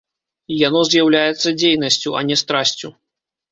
[0.67, 2.95] Яно з'яўляецца дзейнасцю, а не страсцю.